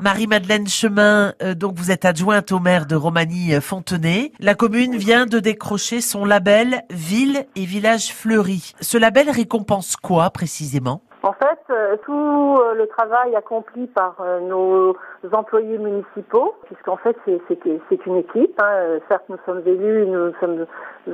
Marie-Madeleine 0.00 0.66
Chemin, 0.66 1.34
euh, 1.42 1.54
donc 1.54 1.74
vous 1.76 1.90
êtes 1.90 2.04
adjointe 2.04 2.52
au 2.52 2.58
maire 2.58 2.86
de 2.86 2.96
Romagny-Fontenay. 2.96 4.32
La 4.40 4.54
commune 4.54 4.96
vient 4.96 5.26
de 5.26 5.38
décrocher 5.38 6.00
son 6.00 6.24
label 6.24 6.82
Ville 6.90 7.44
et 7.54 7.64
Village 7.64 8.14
Fleuri. 8.14 8.72
Ce 8.80 8.96
label 8.96 9.28
récompense 9.28 9.96
quoi 9.96 10.30
précisément? 10.30 11.02
En 11.22 11.34
fait, 11.34 11.60
euh, 11.68 11.96
tout 12.06 12.58
euh, 12.62 12.72
le 12.74 12.86
travail 12.86 13.36
accompli 13.36 13.86
par 13.88 14.16
euh, 14.20 14.40
nos 14.40 14.96
employés 15.32 15.76
municipaux, 15.76 16.54
puisqu'en 16.64 16.96
fait 16.96 17.14
c'est 17.26 18.06
une 18.06 18.16
équipe, 18.16 18.58
hein, 18.62 18.98
certes 19.08 19.24
nous 19.28 19.36
sommes 19.44 19.60
élus, 19.66 20.06
nous 20.06 20.32
sommes 20.40 20.64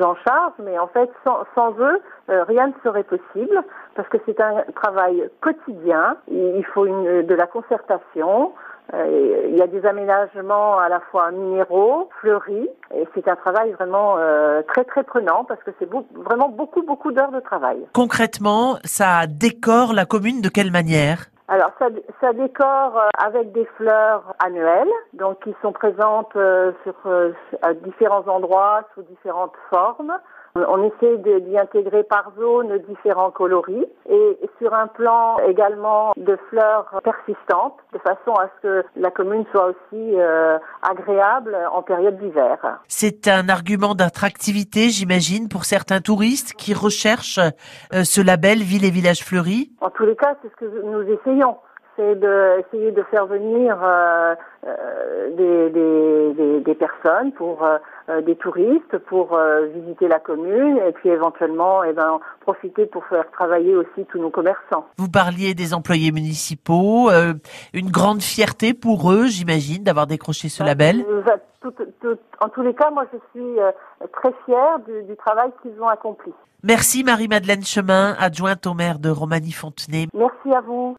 en 0.01 0.15
charge, 0.15 0.53
mais 0.61 0.79
en 0.79 0.87
fait 0.87 1.11
sans, 1.27 1.39
sans 1.57 1.73
eux, 1.81 2.01
rien 2.29 2.69
ne 2.69 2.73
serait 2.85 3.03
possible, 3.03 3.61
parce 3.97 4.09
que 4.09 4.19
c'est 4.25 4.41
un 4.41 4.63
travail 4.77 5.29
quotidien, 5.41 6.17
il 6.29 6.65
faut 6.73 6.87
une, 6.87 7.27
de 7.27 7.35
la 7.35 7.49
concertation, 7.49 8.53
il 8.93 9.57
y 9.57 9.63
a 9.63 9.67
des 9.67 9.85
aménagements 9.85 10.79
à 10.79 10.89
la 10.89 11.01
fois 11.01 11.31
minéraux, 11.31 12.09
fleuris, 12.21 12.69
et 12.95 13.07
c'est 13.15 13.27
un 13.29 13.37
travail 13.37 13.73
vraiment 13.73 14.17
euh, 14.19 14.63
très 14.63 14.85
très 14.85 15.03
prenant, 15.03 15.45
parce 15.45 15.63
que 15.63 15.71
c'est 15.79 15.89
vraiment 16.15 16.49
beaucoup 16.49 16.83
beaucoup 16.83 17.13
d'heures 17.13 17.33
de 17.33 17.41
travail. 17.41 17.79
Concrètement, 17.93 18.77
ça 18.85 19.27
décore 19.27 19.93
la 19.93 20.05
commune 20.05 20.41
de 20.41 20.49
quelle 20.49 20.71
manière? 20.71 21.27
Alors 21.49 21.71
ça, 21.79 21.89
ça 22.21 22.33
décore 22.33 22.99
euh, 22.99 23.09
avec 23.19 23.53
des 23.53 23.67
fleurs 23.77 24.35
annuelles, 24.45 24.91
donc 25.13 25.45
qui 25.45 25.55
sont 25.63 25.73
présentes 25.73 26.35
euh, 26.35 26.73
sur 26.83 26.95
euh, 27.07 27.33
à 27.63 27.73
différents 27.73 28.27
endroits 28.27 28.83
sous 28.95 29.03
différentes 29.03 29.55
formes. 29.71 30.13
On 30.69 30.83
essaie 30.85 31.19
d'y 31.19 31.59
intégrer 31.59 32.03
par 32.03 32.33
zone 32.39 32.79
différents 32.89 33.31
coloris 33.31 33.85
et 34.09 34.39
sur 34.59 34.73
un 34.73 34.87
plan 34.87 35.37
également 35.47 36.13
de 36.17 36.39
fleurs 36.49 37.01
persistantes, 37.05 37.77
de 37.93 37.99
façon 37.99 38.33
à 38.41 38.49
ce 38.57 38.63
que 38.63 38.85
la 38.97 39.11
commune 39.11 39.45
soit 39.53 39.67
aussi 39.67 40.15
euh, 40.15 40.59
agréable 40.83 41.57
en 41.73 41.83
période 41.83 42.19
d'hiver. 42.19 42.81
C'est 42.89 43.29
un 43.29 43.49
argument 43.51 43.95
d'attractivité, 43.95 44.89
j'imagine, 44.89 45.49
pour 45.49 45.65
certains 45.65 46.01
touristes 46.01 46.55
qui 46.55 46.73
recherchent 46.73 47.39
euh, 47.93 48.05
ce 48.05 48.23
label 48.23 48.59
Ville 48.59 48.87
et 48.87 48.91
Village 48.91 49.25
Fleuri? 49.25 49.73
En 49.83 49.91
tous 49.91 50.07
les 50.07 50.17
cas, 50.17 50.37
c'est 50.41 50.49
ce 50.49 50.57
que 50.57 50.65
nous 50.65 51.03
essayons. 51.03 51.36
C'est 51.99 52.15
de 52.15 52.61
essayer 52.61 52.93
de 52.93 53.03
faire 53.05 53.25
venir 53.25 53.79
euh, 53.83 54.35
euh, 54.67 55.31
des, 55.35 55.71
des, 55.71 56.35
des, 56.35 56.61
des 56.61 56.75
personnes 56.75 57.33
pour 57.33 57.65
euh, 57.65 58.21
des 58.21 58.37
touristes 58.37 58.99
pour 59.09 59.35
visiter 59.75 60.07
la 60.07 60.19
commune 60.21 60.77
et 60.87 60.93
puis 60.93 61.09
éventuellement 61.09 61.83
eh 61.85 61.95
ben 61.95 62.21
profiter 62.43 62.85
pour 62.85 63.03
faire 63.07 63.25
travailler 63.33 63.75
aussi 63.75 64.05
tous 64.11 64.19
nos 64.19 64.29
commerçants. 64.29 64.85
Vous 64.99 65.09
parliez 65.09 65.55
des 65.55 65.73
employés 65.73 66.13
municipaux, 66.13 67.09
une 67.73 67.91
grande 67.91 68.21
fierté 68.21 68.75
pour 68.75 69.11
eux, 69.11 69.25
j'imagine, 69.29 69.83
d'avoir 69.83 70.07
décroché 70.07 70.51
ce 70.51 70.63
label. 70.63 71.03
Tout- 71.63 71.73
tout- 72.03 72.19
en 72.45 72.49
tous 72.51 72.63
les 72.63 72.75
cas, 72.75 72.91
moi 72.91 73.07
je 73.11 73.19
suis 73.33 73.57
très 74.13 74.33
fière 74.45 74.79
du, 74.87 75.03
du 75.05 75.17
travail 75.17 75.51
qu'ils 75.63 75.81
ont 75.83 75.89
accompli. 75.89 76.31
Merci 76.63 77.03
Marie-Madeleine 77.05 77.65
Chemin, 77.65 78.15
adjointe 78.21 78.67
au 78.67 78.75
maire 78.75 78.99
de 78.99 79.09
Romagny-Fontenay. 79.11 80.07
Merci 80.15 80.55
à 80.55 80.61
vous. 80.61 80.95